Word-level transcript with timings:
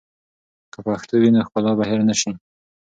که 0.71 0.79
پښتو 0.87 1.13
وي، 1.21 1.29
نو 1.35 1.39
ښکلا 1.47 1.71
به 1.77 1.83
هېر 1.89 2.01
نه 2.09 2.15
سي. 2.21 2.31